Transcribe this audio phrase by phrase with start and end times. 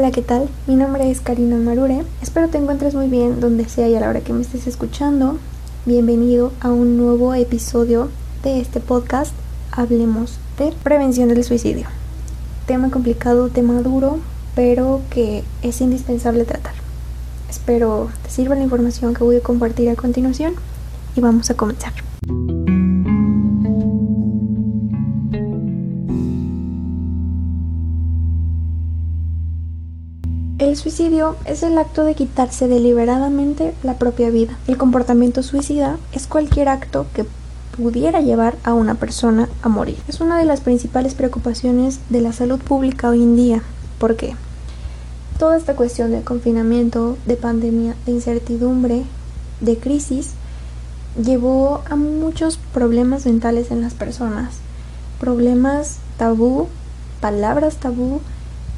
[0.00, 0.48] Hola, ¿qué tal?
[0.66, 2.04] Mi nombre es Karina Marure.
[2.22, 5.36] Espero te encuentres muy bien donde sea y a la hora que me estés escuchando.
[5.84, 8.08] Bienvenido a un nuevo episodio
[8.42, 9.34] de este podcast.
[9.70, 11.84] Hablemos de prevención del suicidio.
[12.64, 14.20] Tema complicado, tema duro,
[14.54, 16.72] pero que es indispensable tratar.
[17.50, 20.54] Espero te sirva la información que voy a compartir a continuación
[21.14, 21.92] y vamos a comenzar.
[30.70, 34.56] El suicidio es el acto de quitarse deliberadamente la propia vida.
[34.68, 37.26] El comportamiento suicida es cualquier acto que
[37.76, 39.98] pudiera llevar a una persona a morir.
[40.06, 43.62] Es una de las principales preocupaciones de la salud pública hoy en día.
[43.98, 44.36] ¿Por qué?
[45.40, 49.02] Toda esta cuestión de confinamiento, de pandemia, de incertidumbre,
[49.60, 50.34] de crisis,
[51.20, 54.58] llevó a muchos problemas mentales en las personas.
[55.18, 56.68] Problemas tabú,
[57.20, 58.20] palabras tabú,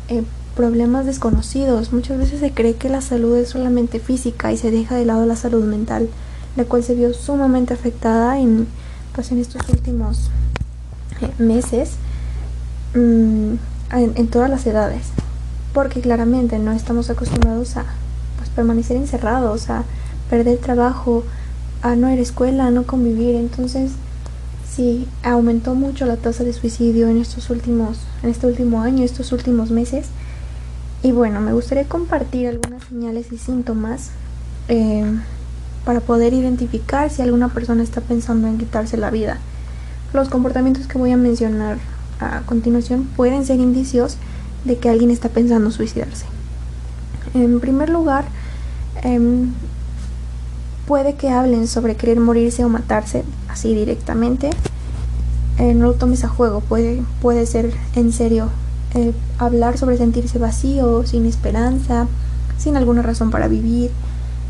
[0.08, 1.92] eh, problemas desconocidos.
[1.92, 5.26] Muchas veces se cree que la salud es solamente física y se deja de lado
[5.26, 6.08] la salud mental,
[6.56, 8.66] la cual se vio sumamente afectada en,
[9.14, 10.30] pues, en estos últimos
[11.20, 11.92] eh, meses
[12.94, 13.54] mm,
[13.92, 15.06] en, todas las edades.
[15.72, 17.84] Porque claramente no estamos acostumbrados a
[18.36, 19.84] pues, permanecer encerrados, a
[20.28, 21.24] perder trabajo,
[21.82, 23.36] a no ir a escuela, a no convivir.
[23.36, 23.92] Entonces,
[24.70, 29.32] sí, aumentó mucho la tasa de suicidio en estos últimos, en este último año, estos
[29.32, 30.06] últimos meses.
[31.02, 34.10] Y bueno, me gustaría compartir algunas señales y síntomas
[34.68, 35.04] eh,
[35.84, 39.38] para poder identificar si alguna persona está pensando en quitarse la vida.
[40.12, 41.78] Los comportamientos que voy a mencionar
[42.20, 44.16] a continuación pueden ser indicios
[44.64, 46.26] de que alguien está pensando suicidarse.
[47.34, 48.24] En primer lugar,
[49.02, 49.52] em,
[50.86, 54.50] puede que hablen sobre querer morirse o matarse así directamente.
[55.58, 58.50] Eh, no lo tomes a juego, puede, puede ser en serio
[58.94, 62.06] eh, hablar sobre sentirse vacío, sin esperanza,
[62.58, 63.90] sin alguna razón para vivir.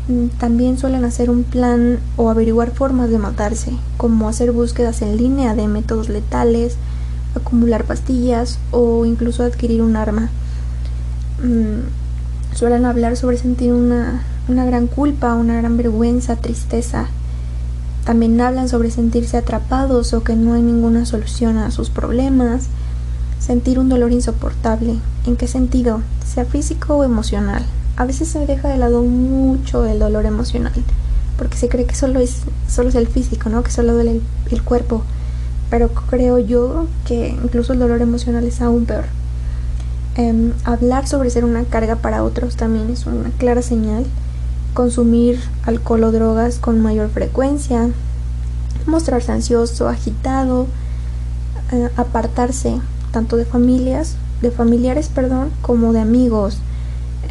[0.09, 5.15] Mm, también suelen hacer un plan o averiguar formas de matarse, como hacer búsquedas en
[5.15, 6.75] línea de métodos letales,
[7.35, 10.29] acumular pastillas o incluso adquirir un arma.
[11.41, 17.07] Mm, suelen hablar sobre sentir una, una gran culpa, una gran vergüenza, tristeza.
[18.03, 22.67] También hablan sobre sentirse atrapados o que no hay ninguna solución a sus problemas
[23.45, 24.95] sentir un dolor insoportable.
[25.25, 26.01] ¿En qué sentido?
[26.25, 27.63] Sea físico o emocional.
[27.97, 30.73] A veces se deja de lado mucho el dolor emocional,
[31.37, 33.61] porque se cree que solo es, solo es el físico, ¿no?
[33.61, 35.03] Que solo duele el, cuerpo.
[35.69, 39.05] Pero creo yo que incluso el dolor emocional es aún peor.
[40.15, 44.05] Em, hablar sobre ser una carga para otros también es una clara señal.
[44.73, 47.89] Consumir alcohol o drogas con mayor frecuencia.
[48.85, 50.67] Mostrarse ansioso, agitado.
[51.71, 52.79] Eh, apartarse
[53.13, 56.57] tanto de familias, de familiares, perdón, como de amigos.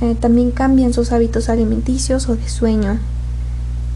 [0.00, 2.98] Eh, también cambian sus hábitos alimenticios o de sueño.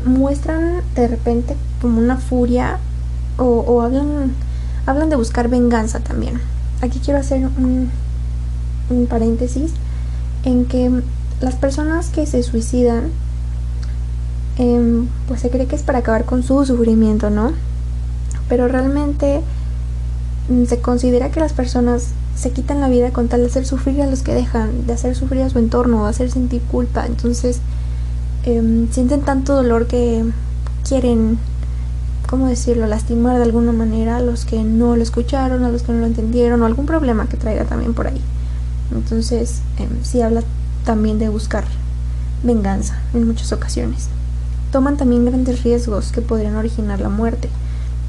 [0.05, 2.79] Muestran de repente como una furia
[3.39, 4.33] o, hablan,
[4.85, 6.41] hablan de buscar venganza también.
[6.83, 7.91] Aquí quiero hacer un,
[8.91, 9.73] un paréntesis
[10.45, 11.03] en que
[11.41, 13.11] las personas que se suicidan,
[14.59, 17.53] em, pues se cree que es para acabar con su sufrimiento, ¿no?
[18.49, 19.43] Pero realmente
[20.67, 24.07] se considera que las personas se quitan la vida con tal de hacer sufrir a
[24.07, 27.07] los que dejan, de hacer sufrir a su entorno, de hacer sentir culpa.
[27.07, 27.61] Entonces
[28.45, 30.25] em, sienten tanto dolor que
[30.87, 31.39] quieren,
[32.29, 35.93] ¿cómo decirlo?, lastimar de alguna manera a los que no lo escucharon, a los que
[35.93, 38.21] no lo entendieron, o algún problema que traiga también por ahí.
[38.95, 40.43] Entonces eh, sí habla
[40.85, 41.65] también de buscar
[42.45, 44.09] venganza en muchas ocasiones.
[44.71, 47.49] Toman también grandes riesgos que podrían originar la muerte.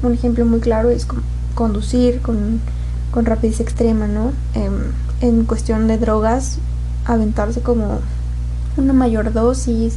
[0.02, 1.22] Un ejemplo muy claro es como
[1.58, 2.60] conducir con,
[3.24, 4.30] rapidez extrema, ¿no?
[4.54, 6.58] Em, en cuestión de drogas,
[7.04, 7.98] aventarse como
[8.76, 9.96] una mayor dosis.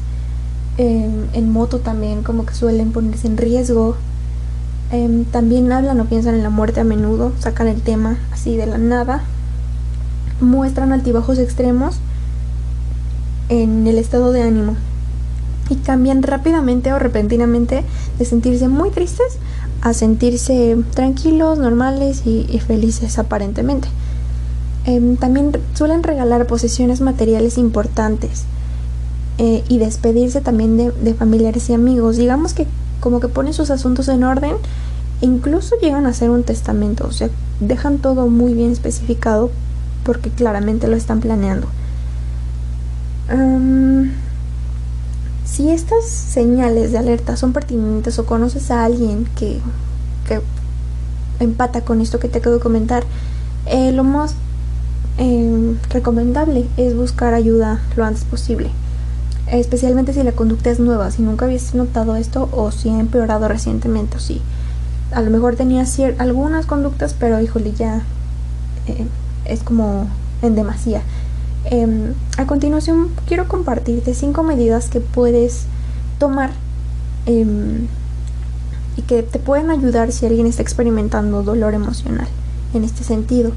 [0.80, 3.96] Em, en moto también como que suelen ponerse en riesgo.
[4.92, 8.66] Em, también hablan o piensan en la muerte a menudo, sacan el tema así de
[8.66, 9.22] la nada.
[10.40, 12.00] Muestran altibajos extremos
[13.50, 14.78] en el estado de ánimo
[15.70, 17.84] y cambian rápidamente o repentinamente
[18.18, 19.38] de sentirse muy tristes
[19.82, 23.88] a sentirse tranquilos, normales y, felices aparentemente.
[24.86, 28.46] Em, también suelen regalar posesiones materiales importantes
[29.38, 32.18] eh, y despedirse también de, familiares y amigos.
[32.18, 32.68] Digamos que
[33.00, 34.56] como que ponen sus asuntos en orden
[35.22, 37.30] e incluso llegan a hacer un testamento, o sea,
[37.60, 39.50] dejan todo muy bien especificado
[40.04, 41.68] porque claramente lo están planeando.
[43.30, 44.12] Em,
[45.52, 49.60] si estas señales de alerta son pertinentes o conoces a alguien que,
[51.40, 53.04] empata con esto que te acabo de comentar,
[53.66, 54.36] eh, lo más
[55.18, 58.70] em, recomendable es buscar ayuda lo antes posible,
[59.48, 63.48] especialmente si la conducta es nueva, si nunca habías notado esto o si ha empeorado
[63.48, 64.42] recientemente o si
[65.12, 65.84] a lo mejor tenía
[66.20, 68.04] algunas conductas, pero híjole, ya
[68.88, 69.06] eh,
[69.44, 70.08] es como
[70.42, 71.02] en demasía.
[71.66, 75.66] Em, a continuación quiero compartirte cinco medidas que puedes
[76.18, 76.50] tomar
[77.28, 77.88] em,
[78.98, 82.28] y que te pueden ayudar si alguien está experimentando dolor emocional
[82.74, 83.52] en este sentido.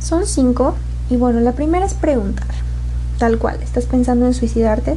[0.00, 0.74] Son cinco
[1.10, 2.46] y bueno, la primera es preguntar,
[3.18, 4.96] tal cual, estás pensando en suicidarte.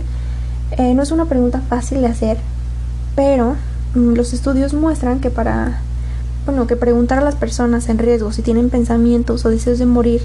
[0.77, 2.37] Eh, no es una pregunta fácil de hacer,
[3.15, 3.55] pero
[3.95, 5.79] mm, los estudios muestran que para,
[6.45, 10.21] bueno, que preguntar a las personas en riesgo si tienen pensamientos o deseos de morir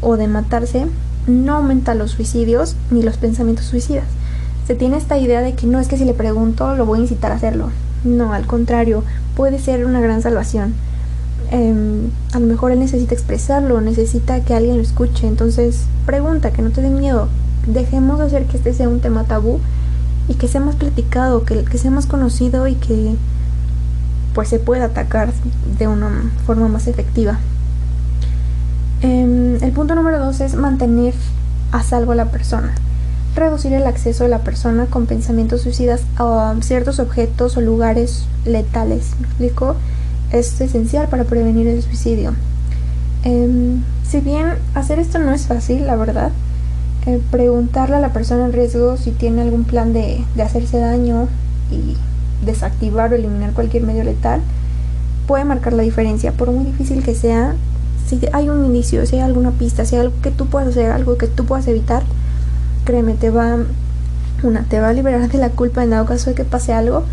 [0.00, 0.86] o de matarse
[1.26, 4.06] no aumenta los suicidios ni los pensamientos suicidas.
[4.66, 7.02] Se tiene esta idea de que no es que si le pregunto lo voy a
[7.02, 7.70] incitar a hacerlo.
[8.04, 9.02] No, al contrario,
[9.36, 10.74] puede ser una gran salvación.
[11.50, 15.26] Em, a lo mejor él necesita expresarlo, necesita que alguien lo escuche.
[15.26, 17.28] Entonces, pregunta, que no te dé miedo.
[17.66, 19.60] Dejemos de hacer que este sea un tema tabú
[20.28, 23.14] y que sea más platicado, que, que sea más conocido y que
[24.34, 25.32] pues se pueda atacar
[25.78, 27.38] de una forma más efectiva.
[29.02, 31.12] Em, el punto número dos es mantener
[31.72, 32.74] a salvo a la persona.
[33.34, 39.12] Reducir el acceso de la persona con pensamientos suicidas a ciertos objetos o lugares letales.
[39.20, 39.76] ¿Me explico?
[40.32, 42.34] Es esencial para prevenir el suicidio.
[43.24, 46.30] Em, si bien hacer esto no es fácil, la verdad,
[47.06, 51.28] eh, preguntarle a la persona en riesgo si tiene algún plan de, de hacerse daño
[51.70, 51.96] y
[52.44, 54.40] desactivar o eliminar cualquier medio letal
[55.26, 56.32] puede marcar la diferencia.
[56.32, 57.54] Por muy difícil que sea,
[58.06, 60.90] si hay un inicio, si hay alguna pista, si hay algo que tú puedas hacer,
[60.92, 62.04] algo que tú puedas evitar,
[62.84, 63.56] créeme, te va,
[64.42, 67.04] una, te va a liberar de la culpa en dado caso de que pase algo,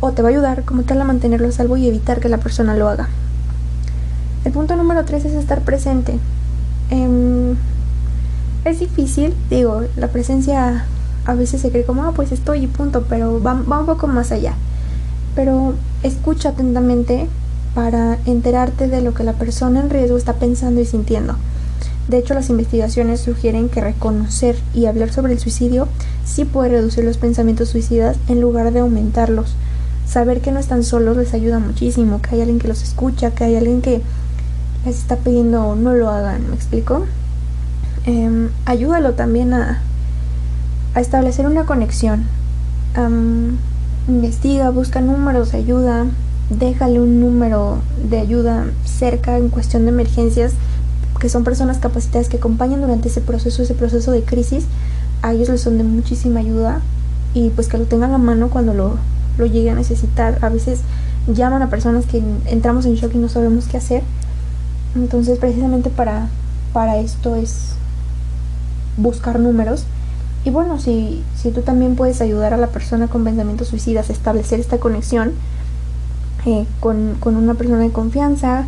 [0.00, 2.38] o te va a ayudar como tal a mantenerlo a salvo y evitar que la
[2.38, 3.08] persona lo haga.
[4.44, 6.18] El punto número tres es estar presente.
[6.90, 7.56] Em,
[8.64, 10.84] es difícil, digo, la presencia
[11.24, 14.08] a veces se cree como, ah, pues estoy y punto, pero va, va un poco
[14.08, 14.54] más allá.
[15.34, 17.28] Pero escucha atentamente
[17.74, 21.36] para enterarte de lo que la persona en riesgo está pensando y sintiendo.
[22.08, 25.88] De hecho, las investigaciones sugieren que reconocer y hablar sobre el suicidio
[26.24, 29.54] sí puede reducir los pensamientos suicidas en lugar de aumentarlos.
[30.06, 33.44] Saber que no están solos les ayuda muchísimo, que hay alguien que los escucha, que
[33.44, 34.02] hay alguien que
[34.84, 37.06] les está pidiendo no lo hagan, ¿me explico?
[38.04, 39.80] Em, ayúdalo también a,
[40.94, 42.26] a, establecer una conexión.
[44.08, 46.06] investiga, busca números ayuda,
[46.58, 47.78] déjale un número
[48.08, 50.52] de ayuda cerca en cuestión de emergencias,
[51.20, 54.64] que son personas capacitadas que acompañan durante ese proceso, ese proceso de crisis,
[55.22, 56.80] a ellos les son de muchísima ayuda
[57.32, 58.96] y pues que lo tengan a mano cuando lo,
[59.38, 60.38] lo llegue a necesitar.
[60.42, 60.80] A veces
[61.26, 64.02] llaman a personas que entramos en shock y no sabemos qué hacer.
[64.94, 66.28] Entonces precisamente para,
[66.72, 67.74] para esto es
[68.96, 69.84] buscar números.
[70.44, 74.12] Y bueno, si, si tú también puedes ayudar a la persona con pensamientos suicidas a
[74.12, 75.32] establecer esta conexión,
[76.46, 78.66] eh, con, una persona de confianza,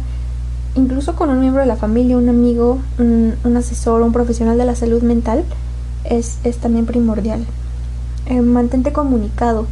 [0.74, 4.74] incluso con un miembro de la familia, un amigo, un, asesor, un profesional de la
[4.74, 5.44] salud mental,
[6.04, 7.44] es, también primordial.
[8.26, 9.66] Eh, mantente comunicado,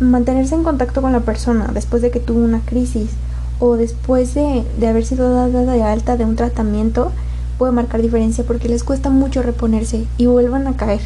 [0.00, 3.10] mantenerse en contacto con la persona después de que tuvo una crisis
[3.60, 7.12] o después de, de haber sido dada de alta de un tratamiento
[7.58, 11.00] puede marcar diferencia porque les cuesta mucho reponerse y vuelvan a caer.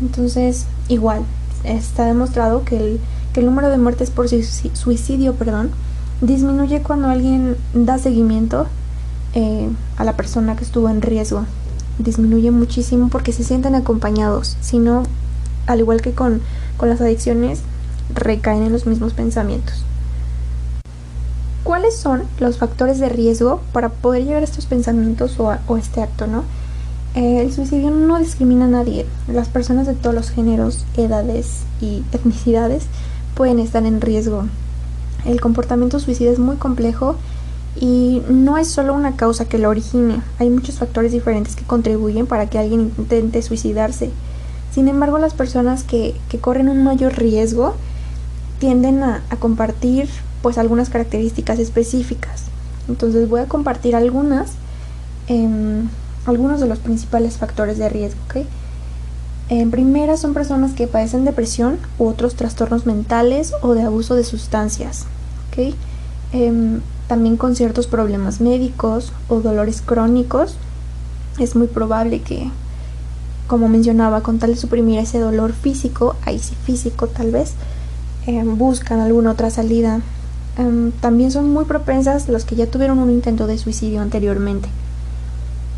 [0.00, 1.22] Entonces, igual,
[1.64, 3.00] está demostrado que el
[3.32, 5.70] que el número de muertes por suicidio perdón,
[6.20, 8.66] disminuye cuando alguien da seguimiento
[9.34, 11.44] eh, a la persona que estuvo en riesgo.
[11.98, 14.56] Disminuye muchísimo porque se sienten acompañados.
[14.60, 15.04] Si no,
[15.66, 16.40] al igual que con,
[16.80, 17.60] las adicciones,
[18.14, 19.84] recaen en los mismos pensamientos.
[21.62, 26.02] ¿Cuáles son los factores de riesgo para poder llegar a estos pensamientos o, a, este
[26.02, 26.44] acto, no?
[27.14, 29.06] Eh, el suicidio no discrimina a nadie.
[29.28, 32.86] Las personas de todos los géneros, edades y etnicidades
[33.40, 34.44] pueden estar en riesgo.
[35.24, 37.16] El comportamiento suicida es muy complejo
[37.74, 42.26] y no es solo una causa que lo origine, hay muchos factores diferentes que contribuyen
[42.26, 44.10] para que alguien intente suicidarse.
[44.74, 47.76] Sin embargo, las personas que, corren un mayor riesgo
[48.58, 50.10] tienden a, compartir
[50.42, 52.42] pues algunas características específicas.
[52.90, 54.50] Entonces voy a compartir algunas,
[55.28, 55.88] em,
[56.26, 58.20] algunos de los principales factores de riesgo.
[58.28, 58.46] ¿okay?
[59.50, 64.22] En primera son personas que padecen depresión u otros trastornos mentales o de abuso de
[64.22, 65.06] sustancias.
[66.32, 70.56] Em, también con ciertos problemas médicos o dolores crónicos.
[71.40, 72.48] Es muy probable que,
[73.48, 77.54] como mencionaba, con tal de suprimir ese dolor físico, ahí sí físico tal vez,
[78.26, 80.00] em, buscan alguna otra salida.
[80.58, 84.68] Em, también son muy propensas los que ya tuvieron un intento de suicidio anteriormente.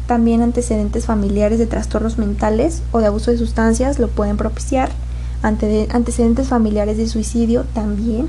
[0.06, 4.90] También antecedentes familiares de trastornos mentales o de abuso de sustancias lo pueden propiciar.
[5.42, 8.28] antecedentes familiares de suicidio también.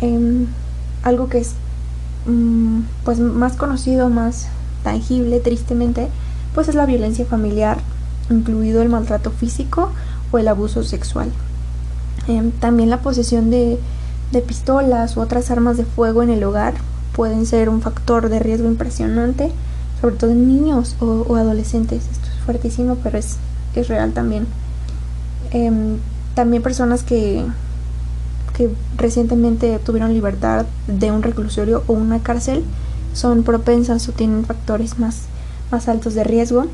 [0.00, 0.46] Em,
[1.04, 1.52] algo que es
[2.26, 4.48] mm, pues más conocido, más
[4.82, 6.08] tangible, tristemente,
[6.54, 7.78] pues es la violencia familiar,
[8.30, 9.90] incluido el maltrato físico
[10.30, 11.30] o el abuso sexual.
[12.28, 13.78] Em, también la posesión de,
[14.46, 16.72] pistolas u otras armas de fuego en el hogar
[17.14, 19.52] pueden ser un factor de riesgo impresionante,
[20.02, 22.02] sobre todo en niños o, adolescentes.
[22.10, 23.36] Esto es fuertísimo, pero es,
[23.76, 24.48] es real también.
[25.52, 25.98] Em,
[26.34, 27.44] también personas que,
[28.56, 32.64] que recientemente tuvieron libertad de un reclusorio o una cárcel
[33.14, 35.22] son propensas o tienen factores más,
[35.70, 36.66] más altos de riesgo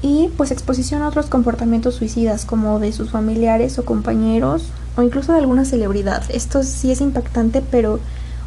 [0.00, 5.32] y pues exposición a otros comportamientos suicidas como de sus familiares o compañeros o incluso
[5.32, 6.22] de alguna celebridad.
[6.30, 8.00] Esto sí es impactante, pero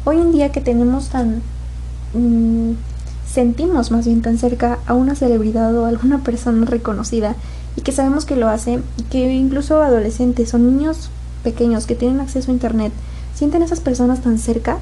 [0.04, 1.42] hoy en día que tenemos tan...
[2.14, 2.72] Mm,
[3.32, 7.34] sentimos más bien tan cerca a una celebridad o a alguna persona reconocida
[7.76, 11.10] y que sabemos que lo hace, que incluso adolescentes o niños
[11.42, 12.92] pequeños que tienen acceso a internet
[13.34, 14.78] sienten esas personas tan cerca,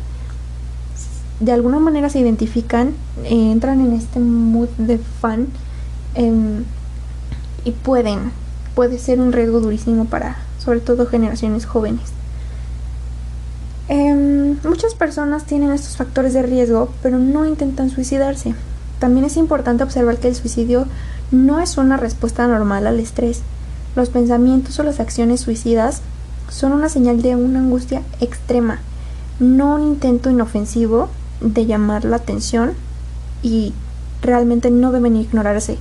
[1.39, 2.89] de alguna manera se identifican,
[3.25, 5.47] eh, entran en este mood de fan
[6.15, 6.65] Em,
[7.65, 8.33] y pueden,
[8.75, 12.11] puede ser un riesgo durísimo para sobre todo generaciones jóvenes.
[14.63, 18.55] Muchas personas tienen estos factores de riesgo, pero no intentan suicidarse.
[18.99, 20.87] También es importante observar que el suicidio
[21.31, 23.41] no es una respuesta normal al estrés.
[23.97, 26.03] Los pensamientos o las acciones suicidas
[26.51, 28.81] son una señal de una angustia extrema,
[29.39, 31.09] no un intento inofensivo
[31.41, 32.73] de llamar la atención
[33.43, 33.73] y
[34.21, 35.79] realmente no deben ignorarse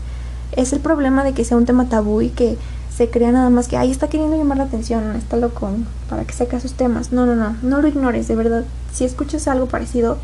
[0.51, 2.57] es el problema de que sea un tema tabú y que
[2.99, 5.69] se crea nada más que, ahí está queriendo llamar la atención, está loco,
[6.09, 7.13] para que saque sus temas.
[7.13, 8.65] No, no, no, no lo ignores, de verdad.
[8.91, 10.17] Si escuchas algo parecido,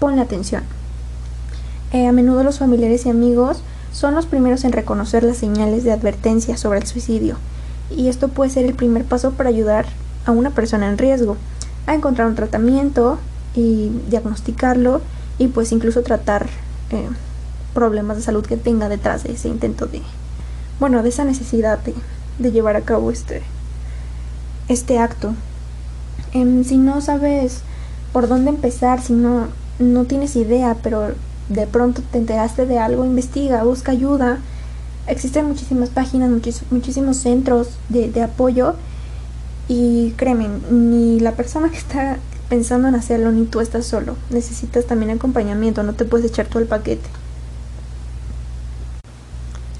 [0.00, 0.62] ponle atención.
[1.92, 3.62] Eh, a menudo los familiares y amigos
[3.92, 7.36] son los primeros en reconocer las señales de advertencia sobre el suicidio.
[7.90, 9.84] Y esto puede ser el primer paso para ayudar
[10.24, 11.36] a una persona en riesgo
[11.86, 13.18] a encontrar un tratamiento
[13.54, 15.02] y diagnosticarlo
[15.36, 16.46] y pues incluso tratar
[16.88, 17.10] eh,
[17.74, 20.00] problemas de salud que tenga detrás de ese intento de,
[20.80, 21.92] bueno, de esa necesidad de,
[22.38, 23.42] de llevar a cabo este,
[24.68, 25.34] este acto.
[26.32, 27.62] Em, si no sabes
[28.12, 29.48] por dónde empezar, si no,
[29.78, 31.14] no tienes idea, pero
[31.48, 34.38] de pronto te enteraste de algo, investiga, busca ayuda.
[35.06, 36.30] Existen muchísimas páginas,
[36.70, 38.74] muchísimos centros de, de apoyo
[39.68, 44.16] y créeme, ni la persona que está pensando en hacerlo ni tú estás solo.
[44.30, 47.08] Necesitas también acompañamiento, no te puedes echar todo el paquete.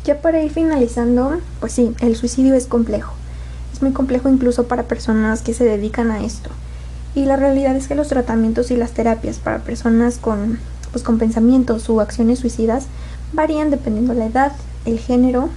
[0.05, 3.13] Ya para ir finalizando, pues sí, el suicidio es complejo.
[3.73, 6.51] Es muy complejo incluso para personas que se dedican a esto.
[7.15, 10.59] Y la realidad es que los tratamientos y las terapias para personas con,
[10.91, 12.87] pues, con pensamientos o acciones suicidas
[13.33, 14.53] varían dependiendo de la edad,
[14.85, 15.51] el género,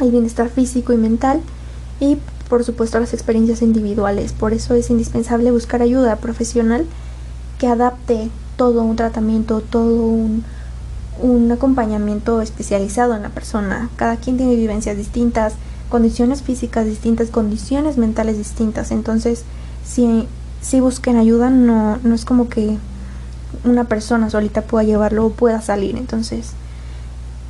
[0.00, 1.40] el bienestar físico y mental
[2.00, 2.18] y
[2.48, 4.32] por supuesto las experiencias individuales.
[4.32, 6.86] Por eso es indispensable buscar ayuda profesional
[7.58, 10.44] que adapte todo un tratamiento, todo un,
[11.20, 13.88] un acompañamiento especializado en la persona.
[13.96, 15.54] Cada quien tiene vivencias distintas,
[15.88, 18.90] condiciones físicas distintas, condiciones mentales distintas.
[18.90, 19.44] Entonces,
[19.84, 20.26] si,
[20.60, 22.78] si busquen ayuda, no, no es como que
[23.64, 25.96] una persona solita pueda llevarlo o pueda salir.
[25.96, 26.52] Entonces,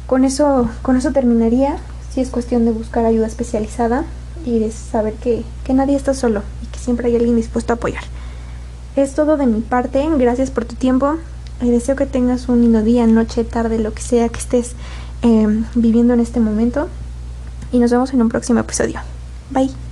[0.06, 1.76] con eso, con eso terminaría.
[2.12, 4.04] Si es cuestión de buscar ayuda especializada
[4.44, 7.76] y de saber que, que nadie está solo y que siempre hay alguien dispuesto a
[7.76, 8.04] apoyar.
[8.94, 10.06] Es todo de mi parte.
[10.16, 11.16] Gracias por tu tiempo.
[11.60, 14.72] Deseo que tengas un lindo día, noche, tarde, lo que sea que estés
[15.22, 16.88] em, viviendo en este momento.
[17.72, 19.00] Y nos vemos en un próximo episodio.
[19.50, 19.85] Bye.